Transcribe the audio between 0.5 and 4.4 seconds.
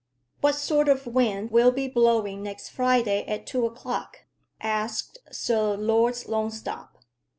sort of wind will be blowing next Friday at two o'clock?"